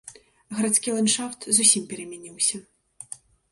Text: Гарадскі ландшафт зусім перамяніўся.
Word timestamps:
Гарадскі 0.59 0.93
ландшафт 0.95 1.47
зусім 1.59 1.83
перамяніўся. 1.93 2.57